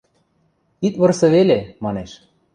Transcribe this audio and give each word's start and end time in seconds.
–Ит 0.85 0.95
вырсы 0.99 1.27
веле,– 1.35 1.57
манеш. 1.83 2.11